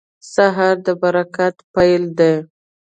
سهار 0.33 0.75
د 0.85 0.87
برکت 1.01 1.55
پیل 1.73 2.03
دی. 2.17 2.33